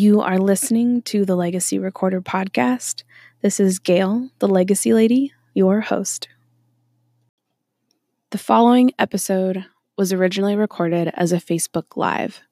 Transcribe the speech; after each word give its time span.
You 0.00 0.20
are 0.20 0.38
listening 0.38 1.02
to 1.06 1.24
the 1.24 1.34
Legacy 1.34 1.76
Recorder 1.76 2.20
podcast. 2.20 3.02
This 3.42 3.58
is 3.58 3.80
Gail, 3.80 4.30
the 4.38 4.46
Legacy 4.46 4.94
Lady, 4.94 5.32
your 5.54 5.80
host. 5.80 6.28
The 8.30 8.38
following 8.38 8.92
episode 9.00 9.66
was 9.96 10.12
originally 10.12 10.54
recorded 10.54 11.10
as 11.14 11.32
a 11.32 11.38
Facebook 11.38 11.96
Live. 11.96 12.42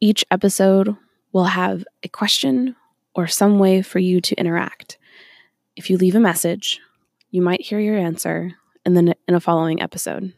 Each 0.00 0.24
episode 0.30 0.96
will 1.32 1.46
have 1.46 1.84
a 2.04 2.08
question 2.08 2.76
or 3.16 3.26
some 3.26 3.58
way 3.58 3.82
for 3.82 3.98
you 3.98 4.20
to 4.20 4.36
interact. 4.36 4.96
If 5.74 5.90
you 5.90 5.96
leave 5.96 6.14
a 6.14 6.20
message, 6.20 6.78
you 7.32 7.42
might 7.42 7.62
hear 7.62 7.80
your 7.80 7.98
answer 7.98 8.52
in, 8.86 8.94
the, 8.94 9.16
in 9.26 9.34
a 9.34 9.40
following 9.40 9.82
episode. 9.82 10.34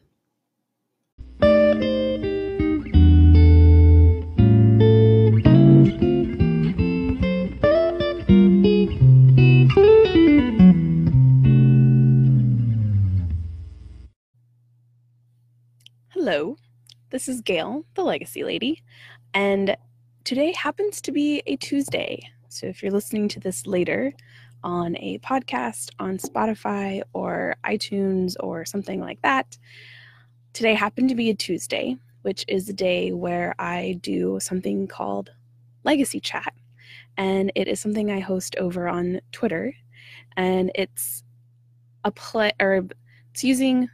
This 17.13 17.29
is 17.29 17.41
Gail, 17.41 17.85
the 17.93 18.03
Legacy 18.03 18.43
Lady, 18.43 18.81
and 19.35 19.77
today 20.23 20.51
happens 20.51 20.99
to 20.99 21.11
be 21.11 21.43
a 21.45 21.55
Tuesday. 21.57 22.27
So 22.49 22.65
if 22.65 22.81
you're 22.81 22.91
listening 22.91 23.27
to 23.27 23.39
this 23.39 23.67
later 23.67 24.13
on 24.63 24.97
a 24.97 25.19
podcast 25.19 25.91
on 25.99 26.17
Spotify 26.17 27.03
or 27.13 27.55
iTunes 27.63 28.33
or 28.39 28.65
something 28.65 28.99
like 28.99 29.21
that, 29.21 29.59
today 30.53 30.73
happened 30.73 31.09
to 31.09 31.15
be 31.15 31.29
a 31.29 31.35
Tuesday, 31.35 31.97
which 32.23 32.45
is 32.47 32.67
a 32.67 32.73
day 32.73 33.11
where 33.11 33.53
I 33.59 33.99
do 34.01 34.39
something 34.41 34.87
called 34.87 35.29
Legacy 35.83 36.19
Chat. 36.19 36.55
And 37.15 37.51
it 37.53 37.67
is 37.67 37.79
something 37.79 38.09
I 38.09 38.21
host 38.21 38.55
over 38.57 38.87
on 38.87 39.21
Twitter. 39.31 39.75
And 40.35 40.71
it's 40.73 41.23
a 42.03 42.09
play, 42.09 42.53
or 42.59 42.87
it's 43.29 43.43
using, 43.43 43.87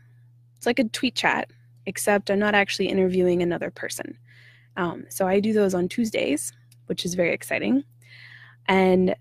it's 0.55 0.65
like 0.65 0.79
a 0.79 0.85
tweet 0.85 1.15
chat 1.15 1.49
except 1.89 2.29
I'm 2.29 2.37
not 2.37 2.53
actually 2.53 2.87
interviewing 2.87 3.41
another 3.41 3.71
person. 3.71 4.17
Um, 4.77 5.05
so 5.09 5.27
I 5.27 5.39
do 5.39 5.51
those 5.53 5.73
on 5.73 5.89
Tuesdays, 5.89 6.53
which 6.85 7.03
is 7.03 7.15
very 7.15 7.33
exciting. 7.33 7.83
And 8.67 9.15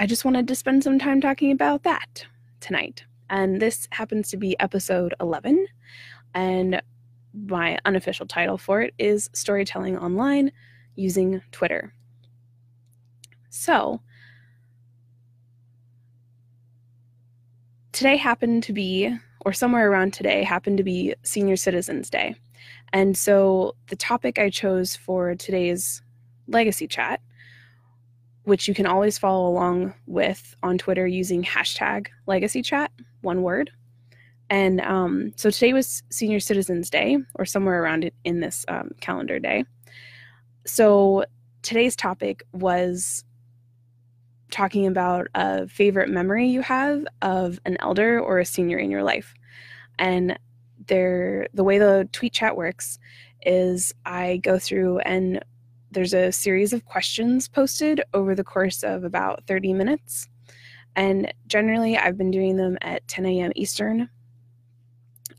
I 0.00 0.06
just 0.06 0.24
wanted 0.24 0.48
to 0.48 0.56
spend 0.56 0.82
some 0.82 0.98
time 0.98 1.20
talking 1.20 1.52
about 1.52 1.84
that 1.84 2.26
tonight. 2.58 3.04
And 3.30 3.62
this 3.62 3.86
happens 3.92 4.30
to 4.30 4.36
be 4.36 4.58
episode 4.58 5.14
11. 5.20 5.64
And 6.34 6.82
my 7.32 7.78
unofficial 7.84 8.26
title 8.26 8.58
for 8.58 8.82
it 8.82 8.94
is 8.98 9.30
Storytelling 9.32 9.96
Online 9.96 10.50
Using 10.96 11.40
Twitter. 11.52 11.94
So, 13.48 14.00
today 17.92 18.16
happened 18.16 18.64
to 18.64 18.72
be 18.72 19.16
or 19.44 19.52
somewhere 19.52 19.90
around 19.90 20.12
today 20.12 20.42
happened 20.42 20.78
to 20.78 20.84
be 20.84 21.14
Senior 21.22 21.56
Citizens 21.56 22.08
Day. 22.10 22.34
And 22.92 23.16
so 23.16 23.74
the 23.88 23.96
topic 23.96 24.38
I 24.38 24.50
chose 24.50 24.94
for 24.94 25.34
today's 25.34 26.02
legacy 26.46 26.86
chat, 26.86 27.20
which 28.44 28.68
you 28.68 28.74
can 28.74 28.86
always 28.86 29.18
follow 29.18 29.48
along 29.48 29.94
with 30.06 30.54
on 30.62 30.78
Twitter 30.78 31.06
using 31.06 31.42
hashtag 31.42 32.08
legacy 32.26 32.62
chat, 32.62 32.92
one 33.22 33.42
word. 33.42 33.70
And 34.50 34.80
um, 34.82 35.32
so 35.36 35.50
today 35.50 35.72
was 35.72 36.02
Senior 36.10 36.40
Citizens 36.40 36.90
Day, 36.90 37.16
or 37.36 37.46
somewhere 37.46 37.82
around 37.82 38.04
it 38.04 38.14
in 38.24 38.40
this 38.40 38.66
um, 38.68 38.90
calendar 39.00 39.38
day. 39.38 39.64
So 40.66 41.24
today's 41.62 41.96
topic 41.96 42.42
was 42.52 43.24
talking 44.52 44.86
about 44.86 45.26
a 45.34 45.66
favorite 45.66 46.08
memory 46.08 46.46
you 46.46 46.60
have 46.62 47.04
of 47.22 47.58
an 47.64 47.76
elder 47.80 48.20
or 48.20 48.38
a 48.38 48.44
senior 48.44 48.78
in 48.78 48.90
your 48.90 49.02
life. 49.02 49.34
And 49.98 50.38
there 50.86 51.48
the 51.54 51.64
way 51.64 51.78
the 51.78 52.08
tweet 52.12 52.32
chat 52.32 52.56
works 52.56 52.98
is 53.44 53.92
I 54.04 54.36
go 54.38 54.58
through 54.58 54.98
and 55.00 55.44
there's 55.90 56.14
a 56.14 56.32
series 56.32 56.72
of 56.72 56.84
questions 56.84 57.48
posted 57.48 58.02
over 58.14 58.34
the 58.34 58.44
course 58.44 58.82
of 58.82 59.04
about 59.04 59.44
30 59.46 59.74
minutes. 59.74 60.28
And 60.96 61.32
generally, 61.46 61.96
I've 61.96 62.18
been 62.18 62.30
doing 62.30 62.56
them 62.56 62.78
at 62.80 63.06
10 63.08 63.26
a.m. 63.26 63.52
Eastern. 63.56 64.08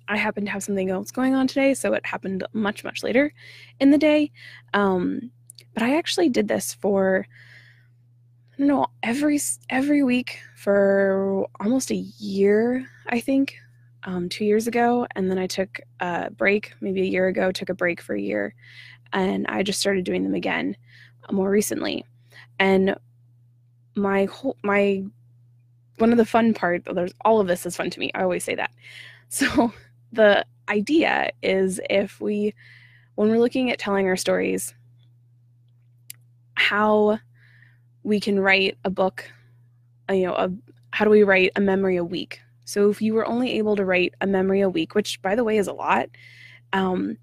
I 0.08 0.18
happen 0.18 0.46
to 0.46 0.52
have 0.52 0.64
something 0.64 0.90
else 0.90 1.12
going 1.12 1.34
on 1.34 1.48
today, 1.48 1.74
so 1.74 1.94
it 1.94 2.06
happened 2.06 2.46
much, 2.54 2.84
much 2.84 3.04
later 3.04 3.34
in 3.80 3.92
the 3.92 3.98
day. 3.98 4.32
Um, 4.74 5.32
but 5.74 5.84
I 5.84 5.98
actually 5.98 6.30
did 6.30 6.48
this 6.48 6.74
for 6.74 7.28
I 8.60 8.64
know 8.64 8.88
every 9.02 9.40
every 9.70 10.04
week 10.04 10.40
for 10.56 11.48
almost 11.60 11.92
a 11.92 11.96
year, 11.96 12.88
I 13.08 13.20
think, 13.20 13.56
um, 14.04 14.30
two 14.30 14.46
years 14.46 14.68
ago, 14.68 15.08
and 15.16 15.30
then 15.30 15.40
I 15.40 15.48
took 15.48 15.80
a 16.00 16.30
break, 16.30 16.74
maybe 16.80 17.02
a 17.02 17.06
year 17.06 17.28
ago, 17.28 17.52
took 17.52 17.70
a 17.70 17.74
break 17.74 18.00
for 18.00 18.16
a 18.16 18.22
year, 18.22 18.54
and 19.12 19.48
I 19.48 19.64
just 19.64 19.80
started 19.80 20.06
doing 20.06 20.24
them 20.24 20.36
again 20.36 20.76
uh, 21.28 21.34
more 21.34 21.50
recently. 21.50 22.06
And 22.60 22.96
my 23.96 24.26
whole 24.26 24.58
my 24.64 25.04
one 25.98 26.12
of 26.12 26.18
the 26.18 26.26
fun 26.26 26.54
part, 26.54 26.84
there's 26.86 27.14
all 27.26 27.40
of 27.40 27.48
this 27.48 27.66
is 27.66 27.76
fun 27.76 27.90
to 27.90 28.00
me. 28.00 28.12
I 28.14 28.24
always 28.24 28.44
say 28.44 28.56
that. 28.56 28.72
So 29.30 29.74
the 30.12 30.46
idea 30.70 31.32
is 31.42 31.82
if 31.90 32.22
we 32.22 32.54
when 33.16 33.30
we're 33.30 33.40
looking 33.40 33.72
at 33.72 33.80
telling 33.80 34.06
our 34.06 34.16
stories, 34.16 34.76
how 36.54 37.18
we 38.04 38.20
can 38.20 38.40
write 38.40 38.78
a 38.84 38.90
book, 38.90 39.30
you 40.10 40.24
know, 40.24 40.34
a, 40.34 40.52
how 40.92 41.06
do 41.06 41.12
we 41.12 41.24
write 41.24 41.52
a 41.56 41.62
memory 41.62 41.98
a 41.98 42.04
week? 42.04 42.42
So 42.66 42.90
if 42.90 43.02
you 43.02 43.14
were 43.14 43.26
only 43.26 43.58
able 43.58 43.76
to 43.76 43.86
write 43.86 44.14
a 44.22 44.28
memory 44.28 44.62
a 44.62 44.70
week, 44.70 44.96
which 44.96 45.22
by 45.22 45.36
the 45.36 45.44
way 45.44 45.58
is 45.58 45.68
a 45.68 45.74
lot, 45.74 46.10
um, 46.72 47.18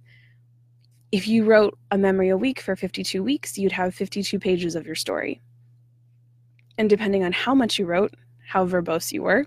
if 1.12 1.26
you 1.26 1.44
wrote 1.44 1.76
a 1.90 1.98
memory 1.98 2.28
a 2.28 2.36
week 2.36 2.60
for 2.60 2.76
52 2.76 3.22
weeks, 3.22 3.58
you'd 3.58 3.72
have 3.72 3.94
52 3.94 4.38
pages 4.38 4.74
of 4.74 4.86
your 4.86 4.94
story. 4.94 5.40
And 6.78 6.88
depending 6.88 7.24
on 7.24 7.32
how 7.32 7.54
much 7.54 7.78
you 7.78 7.86
wrote, 7.86 8.14
how 8.46 8.66
verbose 8.66 9.12
you 9.12 9.22
were, 9.22 9.46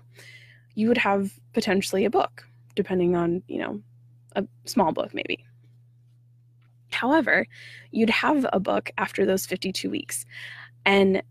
you 0.74 0.88
would 0.88 0.98
have 0.98 1.32
potentially 1.52 2.04
a 2.04 2.10
book, 2.10 2.46
depending 2.74 3.16
on, 3.16 3.42
you 3.48 3.58
know, 3.58 3.80
a 4.36 4.44
small 4.66 4.92
book 4.92 5.14
maybe. 5.14 5.44
However, 6.90 7.46
you'd 7.90 8.10
have 8.10 8.46
a 8.52 8.60
book 8.60 8.90
after 8.98 9.26
those 9.26 9.46
52 9.46 9.90
weeks. 9.90 10.26
And 10.86 11.22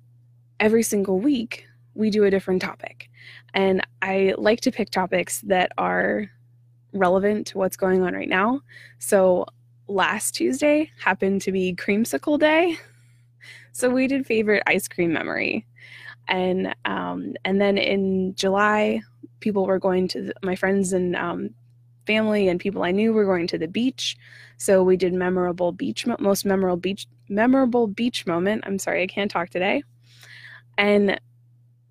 every 0.59 0.84
single 0.84 1.19
week, 1.19 1.66
we 1.94 2.09
do 2.09 2.24
a 2.24 2.31
different 2.31 2.62
topic. 2.62 3.09
And 3.53 3.86
I 4.02 4.34
like 4.38 4.62
to 4.62 4.72
pick 4.72 4.90
topics 4.90 5.41
that 5.41 5.72
are 5.78 6.30
relevant 6.94 7.47
to 7.47 7.58
what's 7.58 7.78
going 7.78 8.03
on 8.03 8.13
right 8.13 8.30
now. 8.30 8.62
So 9.00 9.46
last 9.88 10.36
Tuesday 10.36 10.92
happened 11.00 11.42
to 11.44 11.52
be 11.52 11.75
creamsicle 11.75 12.40
day. 12.40 12.78
So 13.75 13.90
we 13.90 14.06
did 14.06 14.28
favorite 14.28 14.62
ice 14.68 14.88
cream 14.88 15.12
memory. 15.13 15.66
And 16.28 16.75
um, 16.86 17.34
and 17.44 17.59
then 17.59 17.80
in 17.80 18.36
July, 18.36 19.02
people 19.40 19.66
were 19.66 19.80
going 19.80 20.08
to 20.09 20.31
my 20.44 20.56
friends 20.56 20.94
and 20.94 21.16
um, 21.16 21.50
family 22.06 22.47
and 22.47 22.59
people 22.59 22.84
I 22.84 22.91
knew 22.91 23.14
were 23.14 23.25
going 23.25 23.47
to 23.47 23.58
the 23.58 23.68
beach. 23.68 24.18
So 24.58 24.84
we 24.84 24.97
did 24.97 25.14
memorable 25.14 25.72
beach, 25.72 26.06
most 26.19 26.46
memorable 26.46 26.78
beach, 26.78 27.08
memorable 27.30 27.88
beach 27.88 28.25
moment. 28.25 28.64
I'm 28.66 28.80
sorry, 28.80 29.03
I 29.03 29.08
can't 29.08 29.31
talk 29.31 29.50
today. 29.50 29.84
And 30.78 31.19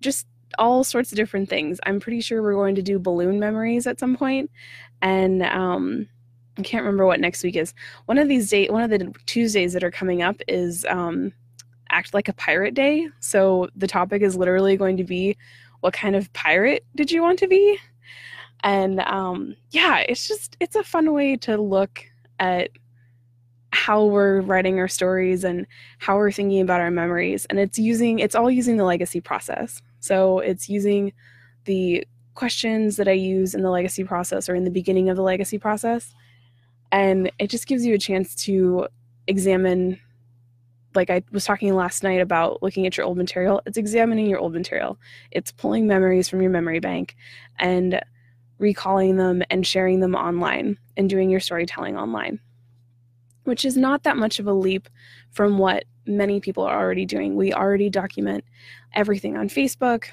just 0.01 0.27
all 0.57 0.83
sorts 0.83 1.11
of 1.11 1.15
different 1.15 1.49
things. 1.49 1.79
I'm 1.85 1.99
pretty 1.99 2.21
sure 2.21 2.41
we're 2.41 2.53
going 2.53 2.75
to 2.75 2.81
do 2.81 2.99
balloon 2.99 3.39
memories 3.39 3.87
at 3.87 3.99
some 3.99 4.15
point, 4.15 4.51
and 5.01 5.41
um, 5.43 6.07
I 6.57 6.61
can't 6.61 6.83
remember 6.83 7.05
what 7.05 7.19
next 7.19 7.43
week 7.43 7.55
is. 7.55 7.73
One 8.05 8.17
of 8.17 8.27
these 8.27 8.49
days, 8.49 8.69
one 8.69 8.83
of 8.83 8.89
the 8.89 9.13
Tuesdays 9.25 9.73
that 9.73 9.83
are 9.83 9.91
coming 9.91 10.21
up 10.21 10.35
is 10.47 10.85
um, 10.85 11.33
act 11.89 12.13
like 12.13 12.27
a 12.27 12.33
pirate 12.33 12.73
day. 12.73 13.07
So 13.19 13.69
the 13.75 13.87
topic 13.87 14.21
is 14.21 14.35
literally 14.35 14.77
going 14.77 14.97
to 14.97 15.03
be, 15.03 15.37
what 15.79 15.93
kind 15.93 16.15
of 16.15 16.31
pirate 16.33 16.85
did 16.95 17.11
you 17.11 17.21
want 17.21 17.39
to 17.39 17.47
be? 17.47 17.79
And 18.63 19.01
um, 19.01 19.55
yeah, 19.71 19.99
it's 19.99 20.27
just 20.27 20.55
it's 20.59 20.75
a 20.75 20.83
fun 20.83 21.13
way 21.13 21.35
to 21.37 21.57
look 21.57 22.03
at 22.39 22.69
how 23.71 24.05
we're 24.05 24.41
writing 24.41 24.79
our 24.79 24.87
stories 24.87 25.43
and 25.43 25.65
how 25.97 26.15
we're 26.15 26.31
thinking 26.31 26.61
about 26.61 26.79
our 26.79 26.91
memories. 26.91 27.45
And 27.45 27.59
it's 27.59 27.77
using 27.77 28.19
it's 28.19 28.35
all 28.35 28.49
using 28.49 28.77
the 28.77 28.85
legacy 28.85 29.19
process. 29.19 29.81
So 29.99 30.39
it's 30.39 30.69
using 30.69 31.13
the 31.65 32.05
questions 32.35 32.97
that 32.97 33.07
i 33.07 33.11
use 33.11 33.53
in 33.53 33.61
the 33.61 33.69
legacy 33.69 34.03
process 34.03 34.49
or 34.49 34.55
in 34.55 34.63
the 34.63 34.71
beginning 34.71 35.09
of 35.09 35.17
the 35.17 35.23
legacy 35.23 35.57
process. 35.57 36.13
And 36.91 37.31
it 37.39 37.49
just 37.49 37.67
gives 37.67 37.85
you 37.85 37.93
a 37.93 37.99
chance 37.99 38.35
to 38.45 38.87
examine 39.27 39.99
like 40.95 41.09
i 41.09 41.23
was 41.31 41.45
talking 41.45 41.73
last 41.73 42.03
night 42.03 42.21
about 42.21 42.61
looking 42.61 42.85
at 42.85 42.95
your 42.95 43.05
old 43.05 43.17
material. 43.17 43.61
It's 43.65 43.77
examining 43.77 44.27
your 44.27 44.39
old 44.39 44.53
material. 44.53 44.99
It's 45.31 45.51
pulling 45.51 45.87
memories 45.87 46.29
from 46.29 46.41
your 46.41 46.51
memory 46.51 46.79
bank. 46.79 47.15
And 47.59 48.01
recalling 48.63 49.17
them 49.17 49.43
and 49.51 49.67
sharing 49.67 49.99
them 49.99 50.15
online 50.15 50.77
and 50.97 51.09
doing 51.09 51.29
your 51.29 51.39
storytelling 51.39 51.97
online 51.97 52.39
which 53.43 53.65
is 53.65 53.77
not 53.77 54.03
that 54.03 54.17
much 54.17 54.39
of 54.39 54.47
a 54.47 54.53
leap 54.53 54.89
from 55.31 55.57
what 55.57 55.85
many 56.05 56.39
people 56.39 56.63
are 56.63 56.79
already 56.79 57.05
doing. 57.05 57.35
We 57.35 57.53
already 57.53 57.89
document 57.89 58.43
everything 58.93 59.37
on 59.37 59.49
Facebook, 59.49 60.05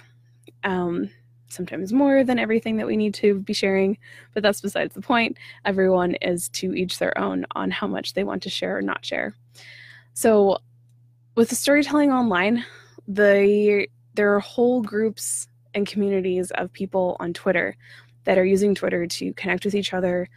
um, 0.64 1.10
sometimes 1.48 1.92
more 1.92 2.22
than 2.24 2.38
everything 2.38 2.76
that 2.76 2.86
we 2.86 2.96
need 2.96 3.14
to 3.14 3.40
be 3.40 3.52
sharing, 3.52 3.98
but 4.34 4.42
that's 4.42 4.60
besides 4.60 4.94
the 4.94 5.00
point. 5.00 5.36
Everyone 5.64 6.14
is 6.16 6.48
to 6.50 6.74
each 6.74 6.98
their 6.98 7.16
own 7.18 7.44
on 7.54 7.70
how 7.70 7.86
much 7.86 8.14
they 8.14 8.24
want 8.24 8.42
to 8.44 8.50
share 8.50 8.76
or 8.76 8.82
not 8.82 9.04
share. 9.04 9.34
So, 10.14 10.58
with 11.36 11.48
the 11.48 11.54
storytelling 11.54 12.12
online, 12.12 12.64
the 13.06 13.86
there 14.14 14.34
are 14.34 14.40
whole 14.40 14.82
groups 14.82 15.48
and 15.74 15.86
communities 15.86 16.50
of 16.52 16.72
people 16.72 17.16
on 17.20 17.32
Twitter 17.32 17.76
that 18.24 18.38
are 18.38 18.44
using 18.44 18.74
Twitter 18.74 19.06
to 19.06 19.32
connect 19.34 19.64
with 19.64 19.74
each 19.74 19.92
other 19.92 20.28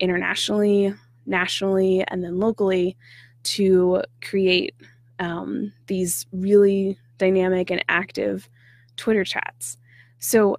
internationally, 0.00 0.94
nationally, 1.26 2.04
and 2.08 2.22
then 2.22 2.38
locally 2.38 2.96
to 3.44 4.02
create 4.22 4.74
um, 5.18 5.72
these 5.86 6.26
really 6.32 6.98
dynamic 7.18 7.70
and 7.70 7.84
active 7.88 8.48
Twitter 8.96 9.24
chats. 9.24 9.76
So, 10.18 10.56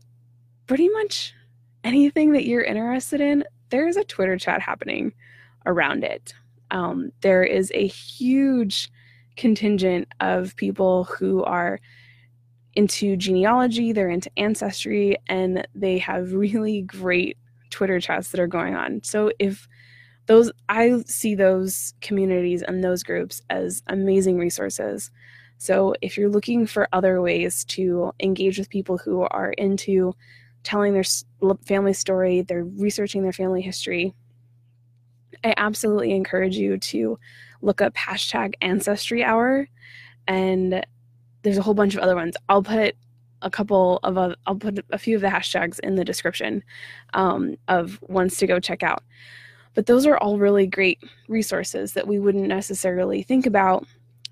pretty 0.67 0.89
much 0.89 1.33
anything 1.83 2.33
that 2.33 2.45
you're 2.45 2.61
interested 2.61 3.21
in, 3.21 3.43
there 3.69 3.87
is 3.87 3.97
a 3.97 4.03
Twitter 4.03 4.37
chat 4.37 4.61
happening 4.61 5.13
around 5.65 6.03
it. 6.03 6.33
Um, 6.71 7.11
there 7.21 7.43
is 7.43 7.71
a 7.73 7.87
huge 7.87 8.89
contingent 9.35 10.07
of 10.19 10.55
people 10.55 11.05
who 11.05 11.43
are 11.43 11.79
into 12.79 13.17
genealogy, 13.17 13.91
they're 13.91 14.09
into 14.09 14.31
ancestry, 14.37 15.17
and 15.27 15.67
they 15.75 15.97
have 15.97 16.31
really 16.45 16.81
great 16.81 17.37
Twitter 17.71 17.99
chats 17.99 18.31
that 18.31 18.39
are 18.39 18.47
going 18.47 18.73
on. 18.73 19.03
So 19.03 19.31
if 19.37 19.67
those 20.27 20.49
I 20.69 21.01
see 21.05 21.35
those 21.35 21.93
communities 22.01 22.61
and 22.61 22.81
those 22.81 23.03
groups 23.03 23.41
as 23.49 23.83
amazing 23.87 24.37
resources. 24.37 25.11
So 25.57 25.93
if 26.01 26.17
you're 26.17 26.29
looking 26.29 26.67
for 26.67 26.87
other 26.93 27.19
ways 27.21 27.65
to 27.65 28.13
engage 28.21 28.57
with 28.57 28.69
people 28.69 28.97
who 28.97 29.23
are 29.23 29.51
into 29.53 30.13
telling 30.63 30.93
their 30.93 31.03
family 31.65 31.93
story, 31.93 32.43
they're 32.43 32.63
researching 32.63 33.23
their 33.23 33.33
family 33.33 33.61
history, 33.61 34.13
I 35.43 35.53
absolutely 35.57 36.11
encourage 36.11 36.55
you 36.55 36.77
to 36.77 37.19
look 37.61 37.81
up 37.81 37.95
hashtag 37.95 38.53
ancestry 38.61 39.23
hour 39.23 39.67
and 40.27 40.85
there's 41.41 41.57
a 41.57 41.61
whole 41.61 41.73
bunch 41.73 41.95
of 41.95 42.01
other 42.01 42.15
ones. 42.15 42.35
I'll 42.49 42.63
put 42.63 42.95
a 43.41 43.49
couple 43.49 43.99
of 44.03 44.17
I'll 44.45 44.55
put 44.55 44.83
a 44.91 44.97
few 44.97 45.15
of 45.15 45.21
the 45.21 45.27
hashtags 45.27 45.79
in 45.79 45.95
the 45.95 46.05
description 46.05 46.63
um, 47.13 47.55
of 47.67 47.99
ones 48.03 48.37
to 48.37 48.47
go 48.47 48.59
check 48.59 48.83
out. 48.83 49.03
But 49.75 49.85
those 49.85 50.05
are 50.05 50.17
all 50.17 50.37
really 50.37 50.67
great 50.67 50.99
resources 51.27 51.93
that 51.93 52.07
we 52.07 52.19
wouldn't 52.19 52.47
necessarily 52.47 53.23
think 53.23 53.45
about 53.45 53.85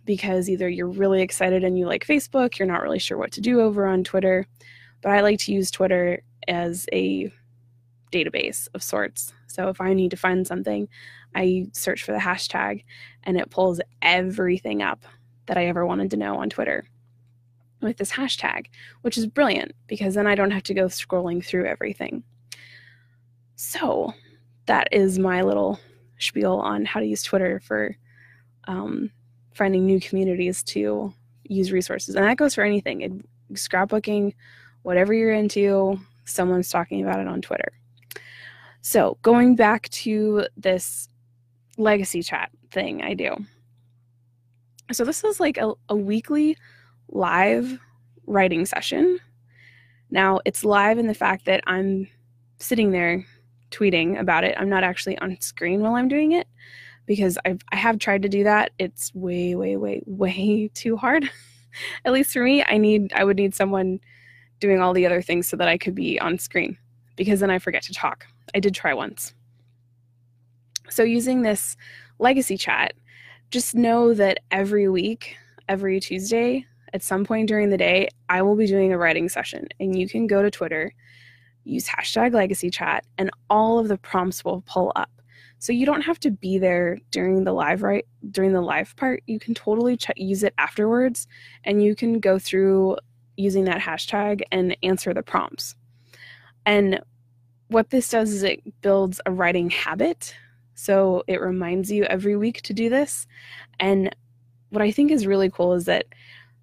because 0.06 0.50
either 0.50 0.68
you're 0.68 0.88
really 0.88 1.21
excited 1.21 1.63
and 1.63 1.77
you 1.77 1.86
like 1.86 2.06
Facebook, 2.06 2.57
you're 2.57 2.68
not 2.68 2.81
really 2.81 3.00
sure 3.00 3.18
what 3.18 3.31
to 3.33 3.42
do 3.42 3.62
over 3.62 3.86
on 3.86 4.03
Twitter. 4.03 4.48
But 5.01 5.12
I 5.12 5.21
like 5.21 5.39
to 5.39 5.53
use 5.53 5.69
Twitter 5.69 6.21
as 6.48 6.88
a 6.92 7.31
database 8.12 8.68
of 8.74 8.81
sorts. 8.81 9.33
So 9.48 9.69
if 9.69 9.80
I 9.81 9.94
need 9.94 10.12
to 10.12 10.18
find 10.18 10.48
something, 10.48 10.88
I 11.36 11.68
search 11.74 12.03
for 12.03 12.13
the 12.13 12.19
hashtag 12.19 12.83
and 13.24 13.38
it 13.38 13.50
pulls 13.50 13.81
everything 14.01 14.81
up 14.81 15.06
that 15.45 15.57
I 15.57 15.65
ever 15.68 15.86
wanted 15.86 16.12
to 16.12 16.18
know 16.18 16.38
on 16.38 16.50
Twitter 16.50 16.86
with 17.81 17.97
this 17.97 18.12
hashtag, 18.12 18.68
which 19.01 19.18
is 19.18 19.27
brilliant 19.27 19.74
because 19.88 20.15
then 20.15 20.27
I 20.27 20.35
don't 20.35 20.51
have 20.51 20.63
to 20.63 20.74
go 20.74 20.85
scrolling 20.85 21.44
through 21.44 21.65
everything. 21.65 22.24
So 23.56 24.13
that 24.65 24.88
is 24.91 25.19
my 25.19 25.41
little 25.41 25.79
spiel 26.19 26.56
on 26.56 26.85
how 26.85 27.00
to 27.00 27.06
use 27.06 27.24
Twitter 27.24 27.59
for 27.63 27.95
um, 28.68 29.12
finding 29.53 29.85
new 29.85 30.00
communities 30.00 30.63
to 30.63 31.13
use 31.44 31.71
resources. 31.71 32.15
And 32.15 32.25
that 32.25 32.38
goes 32.38 32.56
for 32.56 32.63
anything 32.63 33.01
it, 33.01 33.12
scrapbooking, 33.53 34.33
whatever 34.83 35.13
you're 35.13 35.33
into, 35.33 36.00
someone's 36.25 36.69
talking 36.69 37.01
about 37.01 37.19
it 37.19 37.27
on 37.27 37.41
Twitter. 37.41 37.71
So 38.81 39.18
going 39.21 39.56
back 39.56 39.89
to 39.89 40.47
this 40.56 41.07
legacy 41.77 42.21
chat 42.24 42.51
thing 42.71 43.01
I 43.01 43.13
do. 43.13 43.35
So 44.91 45.03
this 45.03 45.24
is 45.24 45.39
like 45.39 45.57
a, 45.57 45.74
a 45.89 45.95
weekly 45.95 46.57
live 47.09 47.80
writing 48.25 48.65
session. 48.65 49.19
Now, 50.09 50.39
it's 50.45 50.63
live 50.63 50.98
in 50.98 51.07
the 51.07 51.13
fact 51.13 51.45
that 51.45 51.63
I'm 51.68 52.07
sitting 52.59 52.92
there 52.92 53.25
tweeting 53.71 54.19
about 54.19 54.44
it. 54.44 54.56
I'm 54.57 54.69
not 54.69 54.83
actually 54.83 55.18
on 55.19 55.39
screen 55.42 55.81
while 55.81 55.95
I'm 55.95 56.07
doing 56.07 56.31
it 56.31 56.48
because 57.06 57.38
I've, 57.45 57.62
I 57.71 57.75
have 57.75 58.00
tried 58.00 58.21
to 58.24 58.30
do 58.30 58.44
that. 58.44 58.71
It's 58.80 59.13
way, 59.13 59.56
way, 59.56 59.77
way, 59.77 60.01
way 60.06 60.69
too 60.74 60.98
hard. 60.98 61.30
At 62.06 62.13
least 62.13 62.33
for 62.33 62.44
me, 62.44 62.63
I 62.63 62.77
need 62.77 63.13
I 63.13 63.24
would 63.24 63.38
need 63.38 63.53
someone 63.53 64.00
doing 64.60 64.81
all 64.81 64.94
the 64.94 65.06
other 65.06 65.21
things 65.21 65.48
so 65.48 65.56
that 65.57 65.68
I 65.68 65.77
could 65.77 65.94
be 65.94 66.19
on 66.19 66.39
screen 66.39 66.77
because 67.15 67.39
then 67.39 67.51
I 67.51 67.60
forget 67.60 67.83
to 67.83 67.94
talk. 67.94 68.25
I 68.56 68.60
did 68.60 68.74
try 68.74 68.94
once. 68.94 69.33
So 70.89 71.03
using 71.03 71.42
this 71.42 71.77
legacy 72.18 72.57
chat, 72.57 72.94
just 73.51 73.75
know 73.75 74.13
that 74.15 74.39
every 74.50 74.89
week, 74.89 75.36
every 75.69 76.00
Tuesday, 76.00 76.65
at 76.94 77.04
some 77.04 77.25
point 77.25 77.48
during 77.48 77.69
the 77.69 77.78
day, 77.78 78.10
I 78.30 78.42
will 78.42 78.56
be 78.56 78.68
doing 78.68 78.94
a 78.94 78.98
writing 78.98 79.30
session, 79.30 79.68
and 79.80 79.98
you 79.98 80.07
can 80.07 80.28
go 80.28 80.42
to 80.42 80.51
Twitter, 80.51 80.94
use 81.63 81.88
hashtag 81.88 82.34
legacy 82.34 82.69
chat, 82.69 83.06
and 83.18 83.30
all 83.50 83.80
of 83.80 83.88
the 83.88 83.98
prompts 83.98 84.44
will 84.44 84.62
pull 84.68 84.92
up. 84.95 85.10
So 85.60 85.74
you 85.74 85.86
don't 85.86 86.01
have 86.01 86.19
to 86.22 86.31
be 86.31 86.60
there 86.60 87.00
during 87.12 87.44
the 87.44 87.54
live 87.54 87.81
right 87.81 88.06
during 88.31 88.54
the 88.54 88.62
live 88.62 88.95
part. 88.95 89.24
You 89.25 89.39
can 89.39 89.54
totally 89.54 89.98
ch- 89.98 90.12
use 90.16 90.44
it 90.44 90.54
afterwards, 90.57 91.28
and 91.63 91.84
you 91.84 91.95
can 91.95 92.19
go 92.19 92.38
through 92.38 92.98
using 93.38 93.66
that 93.66 93.81
hashtag 93.81 94.42
and 94.51 94.78
answer 94.84 95.13
the 95.13 95.24
prompts. 95.24 95.75
And 96.66 97.00
what 97.69 97.89
this 97.89 98.10
does 98.10 98.31
is 98.31 98.44
it 98.44 98.62
builds 98.81 99.19
a 99.25 99.31
writing 99.31 99.69
habit. 99.69 100.36
So 100.75 101.24
it 101.28 101.42
reminds 101.42 101.92
you 101.92 102.04
every 102.06 102.36
week 102.36 102.62
to 102.63 102.74
do 102.74 102.89
this. 102.89 103.28
And 103.80 104.16
what 104.69 104.81
I 104.81 104.92
think 104.92 105.12
is 105.12 105.28
really 105.28 105.50
cool 105.50 105.74
is 105.74 105.86
that 105.86 106.06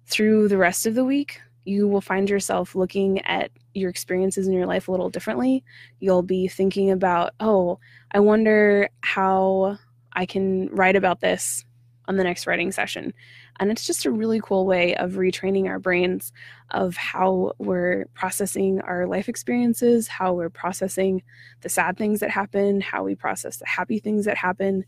through 0.07 0.47
the 0.47 0.57
rest 0.57 0.85
of 0.85 0.95
the 0.95 1.05
week, 1.05 1.41
you 1.65 1.87
will 1.87 2.01
find 2.01 2.29
yourself 2.29 2.75
looking 2.75 3.21
at 3.21 3.51
your 3.73 3.89
experiences 3.89 4.47
in 4.47 4.53
your 4.53 4.67
life 4.67 4.87
a 4.87 4.91
little 4.91 5.09
differently. 5.09 5.63
You'll 5.99 6.21
be 6.21 6.47
thinking 6.47 6.91
about, 6.91 7.33
oh, 7.39 7.79
I 8.11 8.19
wonder 8.19 8.87
how 9.01 9.77
I 10.13 10.25
can 10.25 10.69
write 10.69 10.95
about 10.95 11.21
this 11.21 11.65
on 12.07 12.17
the 12.17 12.23
next 12.23 12.45
writing 12.45 12.71
session. 12.71 13.13
And 13.59 13.71
it's 13.71 13.87
just 13.87 14.05
a 14.05 14.11
really 14.11 14.39
cool 14.39 14.65
way 14.65 14.95
of 14.95 15.13
retraining 15.13 15.67
our 15.67 15.79
brains 15.79 16.31
of 16.71 16.95
how 16.95 17.53
we're 17.57 18.05
processing 18.13 18.79
our 18.81 19.07
life 19.07 19.27
experiences, 19.27 20.07
how 20.07 20.33
we're 20.33 20.49
processing 20.49 21.23
the 21.61 21.69
sad 21.69 21.97
things 21.97 22.19
that 22.19 22.29
happen, 22.29 22.79
how 22.79 23.03
we 23.03 23.15
process 23.15 23.57
the 23.57 23.65
happy 23.65 23.99
things 23.99 24.25
that 24.25 24.37
happen, 24.37 24.85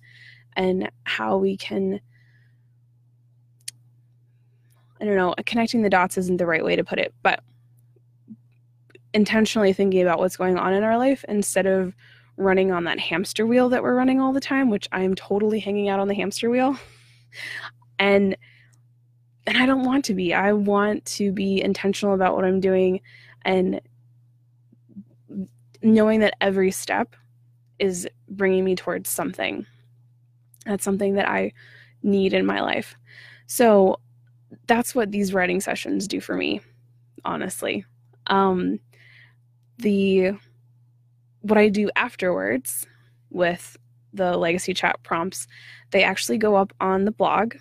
and 0.56 0.92
how 1.06 1.38
we 1.38 1.58
can 1.58 2.00
I 5.00 5.06
don't 5.06 5.16
know, 5.16 5.36
connecting 5.46 5.82
the 5.82 5.90
dots 5.90 6.18
isn't 6.18 6.38
the 6.38 6.46
right 6.46 6.64
way 6.64 6.76
to 6.76 6.84
put 6.84 7.00
it, 7.00 7.14
but 7.22 7.42
intentionally 9.14 9.74
thinking 9.74 10.02
about 10.02 10.20
what's 10.20 10.38
going 10.38 10.58
on 10.58 10.74
in 10.74 10.84
our 10.84 10.98
life 10.98 11.24
instead 11.28 11.66
of 11.66 11.96
running 12.38 12.72
on 12.72 12.84
that 12.84 13.00
hamster 13.00 13.46
wheel 13.46 13.70
that 13.70 13.84
we're 13.84 13.96
running 13.96 14.22
all 14.22 14.32
the 14.32 14.40
time, 14.40 14.70
which 14.70 14.88
I'm 14.92 15.16
totally 15.16 15.60
hanging 15.60 15.90
out 15.90 16.00
on 16.00 16.08
the 16.08 16.14
hamster 16.14 16.50
wheel. 16.50 16.78
and 18.00 18.38
and 19.46 19.58
I 19.58 19.66
don't 19.66 19.86
want 19.86 20.04
to 20.06 20.14
be. 20.14 20.34
I 20.34 20.52
want 20.52 21.06
to 21.06 21.32
be 21.32 21.62
intentional 21.62 22.14
about 22.14 22.36
what 22.36 22.44
I'm 22.44 22.60
doing 22.60 23.00
and 23.44 23.80
knowing 25.82 26.20
that 26.20 26.36
every 26.42 26.70
step 26.70 27.16
is 27.80 28.08
bringing 28.28 28.66
me 28.66 28.76
towards 28.76 29.10
something. 29.10 29.66
That's 30.66 30.84
something 30.84 31.14
that 31.16 31.30
I 31.30 31.54
need 32.04 32.34
in 32.34 32.46
my 32.46 32.60
life. 32.60 32.98
So 33.46 34.02
that's 34.68 34.96
what 34.96 35.12
these 35.12 35.34
writing 35.34 35.60
sessions 35.62 36.08
do 36.08 36.22
for 36.22 36.36
me, 36.36 36.62
honestly. 37.26 37.86
Um, 38.28 38.80
the 39.78 40.34
what 41.42 41.58
I 41.58 41.70
do 41.70 41.90
afterwards 41.96 42.86
with 43.30 43.78
the 44.14 44.38
legacy 44.38 44.74
chat 44.74 45.02
prompts, 45.04 45.48
they 45.92 46.04
actually 46.04 46.38
go 46.38 46.56
up 46.56 46.74
on 46.82 47.06
the 47.06 47.12
blog 47.12 47.56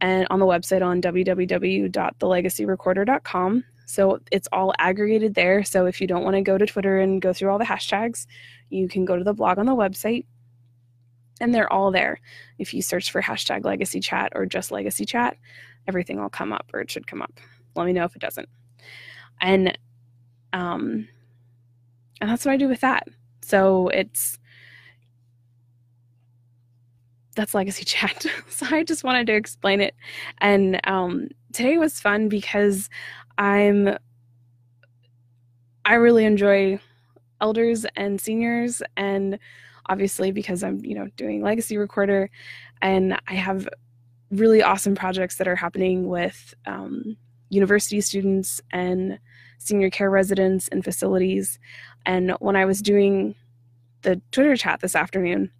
and 0.00 0.28
on 0.30 0.38
the 0.38 0.46
website 0.46 0.84
on 0.84 1.02
www.thelegacyrecorder.com. 1.02 3.64
So 3.86 4.20
it's 4.30 4.48
all 4.52 4.72
aggregated 4.78 5.34
there. 5.34 5.64
So 5.64 5.86
if 5.86 6.00
you 6.00 6.06
don't 6.06 6.22
want 6.22 6.36
to 6.36 6.42
go 6.42 6.56
to 6.58 6.66
Twitter 6.66 7.00
and 7.00 7.20
go 7.22 7.32
through 7.32 7.50
all 7.50 7.58
the 7.58 7.64
hashtags, 7.64 8.26
you 8.68 8.86
can 8.86 9.06
go 9.06 9.16
to 9.16 9.24
the 9.24 9.32
blog 9.32 9.58
on 9.58 9.66
the 9.66 9.74
website 9.74 10.26
and 11.40 11.54
they're 11.54 11.72
all 11.72 11.90
there. 11.90 12.20
If 12.58 12.74
you 12.74 12.82
search 12.82 13.10
for 13.10 13.22
hashtag 13.22 13.64
legacy 13.64 14.00
chat 14.00 14.32
or 14.34 14.46
just 14.46 14.70
legacy 14.70 15.04
chat, 15.04 15.36
everything 15.86 16.20
will 16.20 16.28
come 16.28 16.52
up 16.52 16.70
or 16.72 16.80
it 16.80 16.90
should 16.90 17.06
come 17.06 17.22
up. 17.22 17.40
Let 17.74 17.86
me 17.86 17.92
know 17.92 18.04
if 18.04 18.14
it 18.14 18.22
doesn't. 18.22 18.48
And 19.40 19.78
um 20.52 21.08
and 22.20 22.30
that's 22.30 22.44
what 22.44 22.52
I 22.52 22.56
do 22.56 22.68
with 22.68 22.80
that. 22.80 23.06
So 23.42 23.88
it's 23.88 24.38
that's 27.38 27.54
legacy 27.54 27.84
chat. 27.86 28.26
so 28.48 28.66
I 28.70 28.84
just 28.84 29.04
wanted 29.04 29.26
to 29.28 29.34
explain 29.34 29.80
it. 29.80 29.94
And 30.38 30.80
um, 30.84 31.28
today 31.52 31.78
was 31.78 32.00
fun 32.00 32.28
because 32.28 32.90
I'm 33.38 33.96
I 35.84 35.94
really 35.94 36.26
enjoy 36.26 36.80
elders 37.40 37.86
and 37.96 38.20
seniors 38.20 38.82
and 38.96 39.38
obviously 39.88 40.32
because 40.32 40.62
I'm, 40.62 40.84
you 40.84 40.94
know, 40.94 41.08
doing 41.16 41.42
legacy 41.42 41.76
recorder 41.76 42.30
and 42.82 43.18
I 43.26 43.34
have 43.34 43.68
really 44.30 44.62
awesome 44.62 44.94
projects 44.94 45.36
that 45.36 45.48
are 45.48 45.56
happening 45.56 46.08
with 46.08 46.54
um, 46.66 47.16
university 47.48 48.00
students 48.00 48.60
and 48.72 49.18
senior 49.58 49.90
care 49.90 50.10
residents 50.10 50.68
and 50.68 50.84
facilities. 50.84 51.58
And 52.06 52.32
when 52.40 52.56
I 52.56 52.64
was 52.64 52.82
doing 52.82 53.34
the 54.02 54.20
Twitter 54.30 54.56
chat 54.56 54.80
this 54.80 54.94
afternoon, 54.94 55.50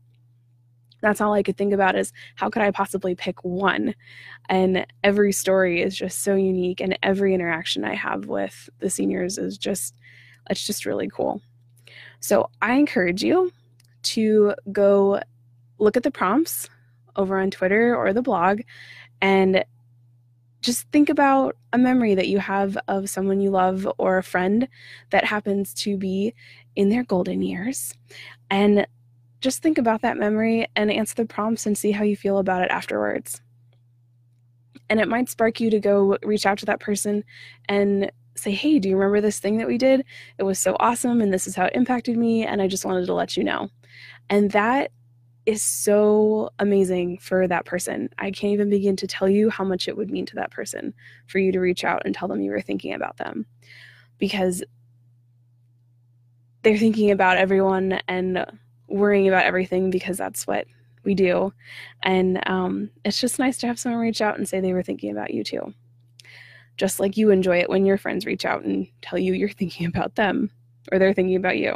that's 1.00 1.20
all 1.20 1.32
I 1.32 1.42
could 1.42 1.56
think 1.56 1.73
about 1.73 1.97
is 1.97 2.12
how 2.35 2.50
could 2.50 2.62
I 2.62 2.70
possibly 2.70 3.14
pick 3.14 3.44
one? 3.44 3.94
And 4.49 4.87
every 5.04 5.32
story 5.32 5.80
is 5.80 5.97
just 5.97 6.20
so 6.20 6.35
unique, 6.35 6.80
and 6.80 6.99
every 7.02 7.35
interaction 7.35 7.85
I 7.85 7.94
have 7.94 8.26
with 8.26 8.68
the 8.80 8.90
seniors 8.90 9.38
is 9.38 9.56
just, 9.56 9.94
it's 10.50 10.66
just 10.66 10.87
really 10.87 11.08
cool. 11.08 11.40
So 12.20 12.50
I 12.61 12.75
encourage 12.75 13.23
you 13.23 13.52
to 14.02 14.55
go 14.73 15.21
look 15.78 15.97
at 15.97 16.02
the 16.02 16.11
prompts 16.11 16.69
over 17.17 17.38
on 17.38 17.50
Twitter 17.50 17.97
or 17.97 18.12
the 18.12 18.23
blog 18.23 18.61
and 19.21 19.64
just 20.61 20.90
think 20.90 21.09
about 21.09 21.57
a 21.73 21.78
memory 21.78 22.14
that 22.14 22.28
you 22.28 22.38
have 22.38 22.76
of 22.88 23.09
someone 23.09 23.40
you 23.40 23.50
love 23.50 23.88
or 23.99 24.19
a 24.19 24.23
friend 24.23 24.69
that 25.11 25.25
happens 25.25 25.73
to 25.73 25.97
be 25.97 26.35
in 26.75 26.88
their 26.88 27.05
golden 27.05 27.43
years 27.43 27.95
and 28.50 28.87
just 29.40 29.62
think 29.62 29.78
about 29.78 30.02
that 30.02 30.17
memory 30.17 30.67
and 30.75 30.90
answer 30.90 31.14
the 31.14 31.25
prompts 31.25 31.67
and 31.67 31.78
see 31.78 31.93
how 31.93 32.05
you 32.05 32.17
feel 32.17 32.38
about 32.38 32.62
it 32.62 32.71
afterwards. 32.71 33.40
And 34.90 35.00
it 35.00 35.09
might 35.09 35.28
spark 35.28 35.61
you 35.61 35.71
to 35.71 35.81
go 35.81 36.19
reach 36.23 36.47
out 36.47 36.59
to 36.59 36.67
that 36.67 36.81
person 36.81 37.25
and 37.69 38.11
say, 38.35 38.50
Hey, 38.52 38.78
do 38.78 38.88
you 38.88 38.97
remember 38.97 39.21
this 39.21 39.38
thing 39.38 39.59
that 39.59 39.69
we 39.69 39.78
did? 39.78 40.05
It 40.38 40.43
was 40.43 40.59
so 40.59 40.76
awesome, 40.81 41.21
and 41.21 41.33
this 41.33 41.47
is 41.47 41.55
how 41.55 41.67
it 41.67 41.76
impacted 41.76 42.17
me, 42.17 42.47
and 42.47 42.62
I 42.62 42.69
just 42.69 42.85
wanted 42.85 43.07
to 43.07 43.14
let 43.14 43.37
you 43.37 43.45
know. 43.45 43.71
And 44.30 44.50
that 44.52 44.90
is 45.47 45.62
so 45.62 46.50
amazing 46.58 47.16
for 47.18 47.49
that 47.49 47.64
person. 47.64 48.11
I 48.18 48.30
can't 48.30 48.52
even 48.52 48.68
begin 48.68 48.97
to 48.97 49.06
tell 49.06 49.30
you 49.30 49.49
how 49.49 49.64
much 49.64 49.88
it 49.88 49.97
would 49.97 50.11
mean 50.11 50.26
to 50.26 50.35
that 50.35 50.50
person 50.50 50.92
for 51.26 51.38
you 51.38 51.52
to 51.52 51.58
reach 51.61 51.85
out 51.85 52.02
and 52.04 52.14
tell 52.14 52.28
them 52.28 52.42
you 52.42 52.50
were 52.50 52.61
thinking 52.61 52.92
about 52.92 53.16
them 53.16 53.47
because 54.18 54.62
they're 56.62 56.76
thinking 56.76 57.11
about 57.11 57.38
everyone 57.38 58.00
and 58.08 58.44
worrying 58.88 59.26
about 59.28 59.44
everything 59.44 59.90
because 59.90 60.18
that's 60.18 60.47
what 60.47 60.66
we 61.04 61.14
do. 61.14 61.52
And 62.02 62.47
um, 62.47 62.90
it's 63.04 63.20
just 63.20 63.38
nice 63.38 63.56
to 63.58 63.66
have 63.66 63.78
someone 63.78 64.00
reach 64.02 64.20
out 64.20 64.37
and 64.37 64.47
say 64.47 64.61
they 64.61 64.75
were 64.75 64.82
thinking 64.82 65.11
about 65.11 65.32
you 65.32 65.44
too. 65.44 65.73
Just 66.76 67.00
like 67.00 67.16
you 67.16 67.30
enjoy 67.30 67.58
it 67.58 67.70
when 67.70 67.87
your 67.87 67.97
friends 67.97 68.26
reach 68.26 68.44
out 68.44 68.64
and 68.64 68.87
tell 69.00 69.18
you 69.18 69.32
you're 69.32 69.49
thinking 69.49 69.87
about 69.87 70.14
them 70.16 70.50
or 70.92 70.99
they're 70.99 71.14
thinking 71.14 71.37
about 71.37 71.56
you. 71.56 71.75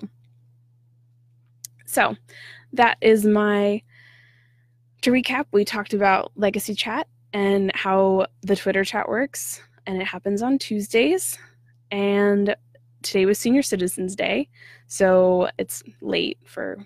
So 1.93 2.17
that 2.73 2.97
is 3.03 3.27
my. 3.27 3.83
To 5.03 5.11
recap, 5.11 5.45
we 5.53 5.65
talked 5.65 5.93
about 5.93 6.33
legacy 6.37 6.75
chat 6.75 7.07
and 7.35 7.71
how 7.75 8.27
the 8.41 8.57
Twitter 8.57 8.83
chat 8.83 9.09
works, 9.09 9.61
and 9.87 10.01
it 10.01 10.07
happens 10.07 10.43
on 10.43 10.59
Tuesdays. 10.59 11.39
And 11.91 12.57
today 13.03 13.27
was 13.27 13.39
Senior 13.39 13.63
Citizens 13.63 14.17
Day, 14.17 14.49
so 14.87 15.51
it's 15.59 15.83
late 16.01 16.39
for 16.47 16.79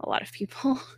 a 0.00 0.08
lot 0.08 0.22
of 0.22 0.32
people. 0.32 0.80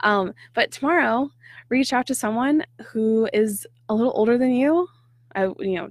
Um, 0.00 0.32
but 0.54 0.70
tomorrow, 0.70 1.30
reach 1.68 1.92
out 1.92 2.06
to 2.06 2.14
someone 2.14 2.64
who 2.86 3.28
is 3.32 3.66
a 3.88 3.94
little 3.94 4.12
older 4.14 4.38
than 4.38 4.52
you. 4.52 4.88
I, 5.34 5.46
you 5.58 5.74
know, 5.74 5.90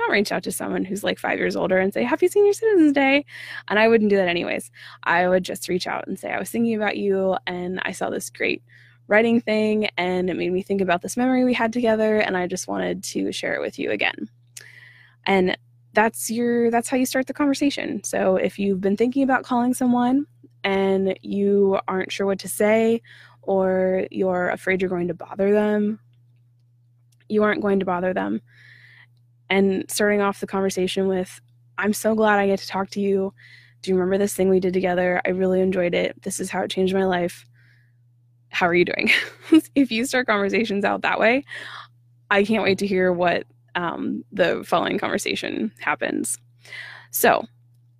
don't 0.00 0.12
reach 0.12 0.32
out 0.32 0.42
to 0.44 0.52
someone 0.52 0.84
who's 0.84 1.04
like 1.04 1.18
five 1.18 1.38
years 1.38 1.56
older 1.56 1.78
and 1.78 1.92
say 1.92 2.02
Happy 2.02 2.28
Senior 2.28 2.52
Citizens 2.52 2.92
Day. 2.92 3.24
And 3.68 3.78
I 3.78 3.88
wouldn't 3.88 4.10
do 4.10 4.16
that 4.16 4.28
anyways. 4.28 4.70
I 5.04 5.28
would 5.28 5.44
just 5.44 5.68
reach 5.68 5.86
out 5.86 6.06
and 6.06 6.18
say 6.18 6.32
I 6.32 6.38
was 6.38 6.50
thinking 6.50 6.74
about 6.74 6.96
you 6.96 7.36
and 7.46 7.80
I 7.84 7.92
saw 7.92 8.10
this 8.10 8.30
great 8.30 8.62
writing 9.06 9.40
thing 9.40 9.86
and 9.96 10.30
it 10.30 10.36
made 10.36 10.52
me 10.52 10.62
think 10.62 10.80
about 10.80 11.02
this 11.02 11.16
memory 11.16 11.44
we 11.44 11.54
had 11.54 11.72
together 11.72 12.18
and 12.18 12.36
I 12.36 12.46
just 12.46 12.68
wanted 12.68 13.02
to 13.04 13.32
share 13.32 13.54
it 13.54 13.60
with 13.60 13.78
you 13.78 13.90
again. 13.90 14.28
And 15.26 15.56
that's 15.92 16.30
your 16.30 16.70
that's 16.70 16.88
how 16.88 16.96
you 16.96 17.06
start 17.06 17.26
the 17.26 17.34
conversation. 17.34 18.04
So 18.04 18.36
if 18.36 18.58
you've 18.58 18.80
been 18.80 18.96
thinking 18.96 19.22
about 19.22 19.44
calling 19.44 19.74
someone 19.74 20.26
and 20.62 21.18
you 21.22 21.80
aren't 21.88 22.12
sure 22.12 22.26
what 22.26 22.38
to 22.40 22.48
say 22.48 23.02
or 23.42 24.06
you're 24.10 24.50
afraid 24.50 24.80
you're 24.80 24.90
going 24.90 25.08
to 25.08 25.14
bother 25.14 25.52
them, 25.52 25.98
you 27.28 27.42
aren't 27.42 27.62
going 27.62 27.80
to 27.80 27.86
bother 27.86 28.14
them. 28.14 28.40
And 29.50 29.84
starting 29.90 30.20
off 30.20 30.40
the 30.40 30.46
conversation 30.46 31.08
with, 31.08 31.40
I'm 31.76 31.92
so 31.92 32.14
glad 32.14 32.38
I 32.38 32.46
get 32.46 32.60
to 32.60 32.68
talk 32.68 32.90
to 32.90 33.00
you. 33.00 33.34
Do 33.82 33.90
you 33.90 33.96
remember 33.96 34.18
this 34.18 34.34
thing 34.34 34.48
we 34.48 34.60
did 34.60 34.72
together? 34.72 35.20
I 35.26 35.30
really 35.30 35.60
enjoyed 35.60 35.94
it. 35.94 36.22
This 36.22 36.40
is 36.40 36.50
how 36.50 36.62
it 36.62 36.70
changed 36.70 36.94
my 36.94 37.04
life. 37.04 37.44
How 38.50 38.66
are 38.66 38.74
you 38.74 38.84
doing? 38.84 39.10
if 39.74 39.90
you 39.90 40.04
start 40.04 40.26
conversations 40.26 40.84
out 40.84 41.02
that 41.02 41.18
way, 41.18 41.44
I 42.30 42.44
can't 42.44 42.62
wait 42.62 42.78
to 42.78 42.86
hear 42.86 43.12
what 43.12 43.44
um, 43.74 44.24
the 44.32 44.62
following 44.64 44.98
conversation 44.98 45.72
happens. 45.80 46.38
So, 47.10 47.44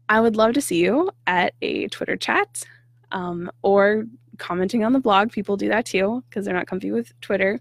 I 0.08 0.20
would 0.20 0.34
love 0.34 0.54
to 0.54 0.60
see 0.60 0.82
you 0.82 1.10
at 1.28 1.54
a 1.62 1.86
Twitter 1.88 2.16
chat 2.16 2.64
um, 3.12 3.48
or 3.62 4.06
commenting 4.38 4.82
on 4.84 4.92
the 4.92 4.98
blog. 4.98 5.30
People 5.30 5.56
do 5.56 5.68
that 5.68 5.86
too 5.86 6.24
because 6.28 6.44
they're 6.44 6.54
not 6.54 6.66
comfy 6.66 6.90
with 6.90 7.12
Twitter. 7.20 7.60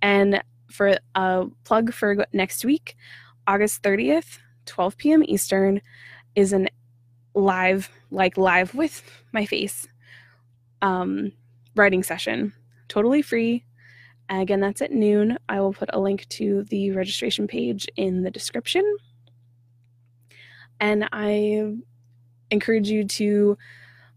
And 0.00 0.42
for 0.68 0.96
a 1.14 1.46
plug 1.64 1.92
for 1.92 2.26
next 2.32 2.64
week, 2.64 2.96
August 3.46 3.82
30th, 3.82 4.38
12 4.66 4.96
p.m. 4.96 5.22
Eastern, 5.26 5.80
is 6.34 6.52
an 6.52 6.68
live, 7.34 7.90
like 8.10 8.36
live 8.36 8.74
with 8.74 9.02
my 9.32 9.44
face, 9.44 9.86
um, 10.82 11.32
writing 11.74 12.02
session. 12.02 12.52
Totally 12.88 13.22
free. 13.22 13.64
And 14.28 14.42
Again, 14.42 14.60
that's 14.60 14.82
at 14.82 14.92
noon. 14.92 15.38
I 15.48 15.60
will 15.60 15.72
put 15.72 15.90
a 15.92 16.00
link 16.00 16.28
to 16.30 16.64
the 16.64 16.90
registration 16.90 17.46
page 17.46 17.86
in 17.96 18.22
the 18.22 18.30
description. 18.30 18.84
And 20.80 21.08
I 21.12 21.74
encourage 22.50 22.88
you 22.88 23.04
to 23.04 23.56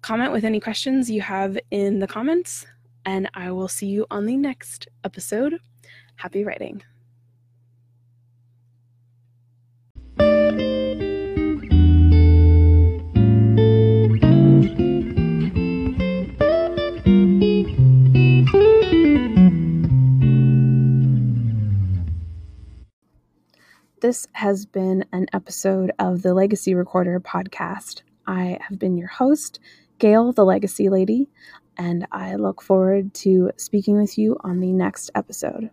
comment 0.01 0.31
with 0.31 0.45
any 0.45 0.59
questions 0.59 1.09
you 1.09 1.21
have 1.21 1.57
in 1.71 1.99
the 1.99 2.07
comments. 2.07 2.65
And 3.05 3.29
I 3.33 3.51
will 3.51 3.67
see 3.67 3.87
you 3.87 4.05
on 4.09 4.25
the 4.25 4.37
next 4.37 4.87
episode. 5.03 5.59
Happy 6.19 6.43
writing. 6.43 6.83
This 24.01 24.27
has 24.33 24.65
been 24.65 25.05
an 25.13 25.27
episode 25.31 25.93
of 25.99 26.21
the 26.21 26.33
Legacy 26.33 26.75
Recorder 26.75 27.21
podcast. 27.21 28.01
I 28.27 28.57
have 28.67 28.77
been 28.77 28.97
your 28.97 29.07
host, 29.07 29.61
Gail, 29.99 30.33
the 30.33 30.43
Legacy 30.43 30.89
Lady, 30.89 31.29
and 31.77 32.05
I 32.11 32.35
look 32.35 32.61
forward 32.61 33.13
to 33.13 33.51
speaking 33.55 33.95
with 33.95 34.17
you 34.17 34.35
on 34.41 34.59
the 34.59 34.73
next 34.73 35.11
episode. 35.15 35.69